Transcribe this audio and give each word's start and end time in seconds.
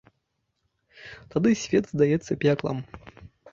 Тады 1.35 1.53
свет 1.65 1.85
здаецца 1.93 2.41
пеклам. 2.47 2.77